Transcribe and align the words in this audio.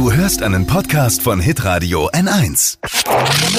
Du 0.00 0.10
hörst 0.10 0.42
einen 0.42 0.66
Podcast 0.66 1.20
von 1.20 1.40
Hitradio 1.40 2.08
N1. 2.12 2.78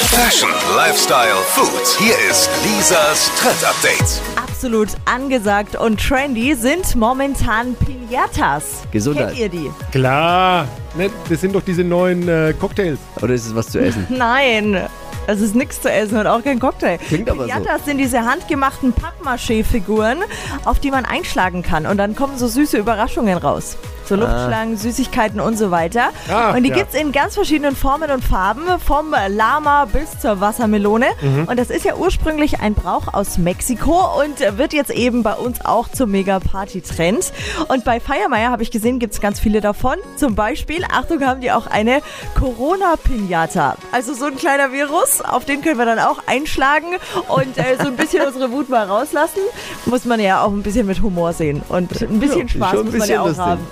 Fashion, 0.00 0.50
Lifestyle, 0.74 1.36
Food. 1.46 1.86
Hier 1.96 2.14
ist 2.28 2.50
Lisas 2.64 3.30
Trend 3.38 3.64
Update. 3.64 4.20
Absolut 4.34 4.88
angesagt 5.04 5.76
und 5.76 6.00
trendy 6.00 6.56
sind 6.56 6.96
momentan 6.96 7.76
Pinatas. 7.76 8.82
Gesundheit. 8.90 9.28
Kennt 9.28 9.38
ihr 9.38 9.48
die? 9.48 9.70
Klar, 9.92 10.66
ne, 10.96 11.08
das 11.28 11.40
sind 11.40 11.54
doch 11.54 11.62
diese 11.62 11.84
neuen 11.84 12.26
äh, 12.26 12.52
Cocktails. 12.58 12.98
Oder 13.22 13.34
ist 13.34 13.46
es 13.46 13.54
was 13.54 13.68
zu 13.68 13.78
essen? 13.78 14.04
Nein. 14.08 14.88
Es 15.28 15.40
ist 15.40 15.54
nichts 15.54 15.80
zu 15.82 15.88
essen 15.88 16.18
und 16.18 16.26
auch 16.26 16.42
kein 16.42 16.58
Cocktail. 16.58 16.98
Klingt 16.98 17.30
aber 17.30 17.46
so. 17.46 17.52
Pinatas 17.52 17.84
sind 17.84 17.98
diese 17.98 18.22
handgemachten 18.22 18.92
Pappmaché-Figuren, 18.92 20.18
auf 20.64 20.80
die 20.80 20.90
man 20.90 21.04
einschlagen 21.04 21.62
kann. 21.62 21.86
Und 21.86 21.98
dann 21.98 22.16
kommen 22.16 22.36
so 22.36 22.48
süße 22.48 22.76
Überraschungen 22.76 23.38
raus. 23.38 23.76
So 24.06 24.16
Luftschlangen, 24.16 24.76
Süßigkeiten 24.76 25.40
und 25.40 25.56
so 25.56 25.70
weiter. 25.70 26.10
Ah, 26.30 26.54
und 26.54 26.62
die 26.62 26.70
ja. 26.70 26.76
gibt's 26.76 26.94
in 26.94 27.12
ganz 27.12 27.34
verschiedenen 27.34 27.74
Formen 27.74 28.10
und 28.10 28.22
Farben, 28.22 28.62
vom 28.84 29.14
Lama 29.28 29.86
bis 29.86 30.18
zur 30.18 30.40
Wassermelone. 30.40 31.06
Mhm. 31.20 31.44
Und 31.48 31.58
das 31.58 31.70
ist 31.70 31.84
ja 31.84 31.96
ursprünglich 31.96 32.60
ein 32.60 32.74
Brauch 32.74 33.12
aus 33.12 33.38
Mexiko 33.38 34.20
und 34.20 34.58
wird 34.58 34.72
jetzt 34.72 34.90
eben 34.90 35.22
bei 35.22 35.34
uns 35.34 35.64
auch 35.64 35.88
zum 35.88 36.10
Mega-Party-Trend. 36.10 37.32
Und 37.68 37.84
bei 37.84 38.00
Feiermeier 38.00 38.50
habe 38.50 38.62
ich 38.62 38.70
gesehen, 38.70 38.98
gibt's 38.98 39.20
ganz 39.20 39.40
viele 39.40 39.60
davon. 39.60 39.96
Zum 40.16 40.34
Beispiel, 40.34 40.84
Achtung, 40.90 41.24
haben 41.24 41.40
die 41.40 41.52
auch 41.52 41.66
eine 41.66 42.00
Corona-Pinata. 42.38 43.76
Also 43.92 44.14
so 44.14 44.26
ein 44.26 44.36
kleiner 44.36 44.72
Virus, 44.72 45.20
auf 45.22 45.44
den 45.44 45.62
können 45.62 45.78
wir 45.78 45.86
dann 45.86 45.98
auch 45.98 46.18
einschlagen 46.26 46.86
und 47.28 47.56
äh, 47.58 47.76
so 47.80 47.88
ein 47.88 47.96
bisschen 47.96 48.22
unsere 48.26 48.50
Wut 48.52 48.68
mal 48.68 48.86
rauslassen. 48.86 49.40
Muss 49.86 50.04
man 50.04 50.20
ja 50.20 50.42
auch 50.42 50.52
ein 50.52 50.62
bisschen 50.62 50.86
mit 50.86 51.00
Humor 51.02 51.32
sehen. 51.32 51.62
Und 51.68 52.02
ein 52.02 52.20
bisschen 52.20 52.48
Spaß 52.48 52.78
ein 52.78 52.84
muss 52.84 52.94
man 52.94 53.08
ja 53.08 53.20
auch 53.20 53.26
lustig. 53.26 53.44
haben. 53.44 53.66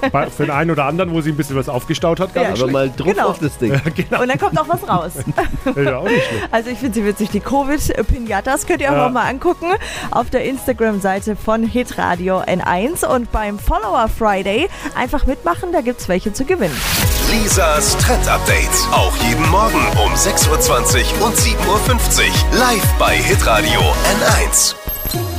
Vielleicht 0.00 0.32
für 0.32 0.44
den 0.44 0.52
einen 0.54 0.70
oder 0.70 0.84
anderen, 0.84 1.12
wo 1.12 1.20
sie 1.20 1.30
ein 1.30 1.36
bisschen 1.36 1.56
was 1.56 1.68
aufgestaut 1.68 2.20
hat, 2.20 2.34
gar 2.34 2.44
Ja, 2.44 2.50
nicht 2.50 2.62
Aber 2.62 2.70
mal 2.70 2.90
Druck 2.94 3.14
Genau. 3.14 3.28
auf 3.28 3.38
das 3.38 3.56
Ding. 3.58 3.72
Und 4.20 4.28
dann 4.28 4.38
kommt 4.38 4.58
auch 4.60 4.68
was 4.68 4.86
raus. 4.88 5.12
Ja, 5.76 5.98
auch 5.98 6.04
nicht 6.04 6.24
schlecht. 6.26 6.48
Also 6.52 6.70
ich 6.70 6.78
finde 6.78 6.94
sie 6.94 7.04
witzig. 7.04 7.30
Die 7.30 7.40
Covid-Pinatas 7.40 8.66
könnt 8.66 8.80
ihr 8.80 8.90
auch 8.90 8.96
Ja. 8.96 9.04
noch 9.06 9.12
mal 9.12 9.28
angucken 9.28 9.66
auf 10.10 10.30
der 10.30 10.44
Instagram-Seite 10.44 11.36
von 11.36 11.62
Hitradio 11.64 12.40
N1 12.40 13.04
und 13.06 13.32
beim 13.32 13.58
Follower 13.58 14.08
Friday 14.08 14.68
einfach 14.96 15.26
mitmachen, 15.26 15.72
da 15.72 15.80
gibt's 15.80 16.08
welche 16.08 16.32
zu 16.32 16.44
gewinnen. 16.44 16.76
Lisas 17.32 17.96
Trend 17.98 18.28
Update. 18.28 18.68
Auch 18.92 19.14
jeden 19.28 19.48
Morgen 19.50 19.80
um 20.04 20.12
6.20 20.14 21.20
Uhr 21.20 21.26
und 21.26 21.36
7.50 21.36 21.58
Uhr. 21.68 22.58
Live 22.58 22.92
bei 22.98 23.16
Hitradio 23.16 23.80
N1. 23.80 24.74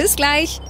Bis 0.00 0.16
gleich. 0.16 0.62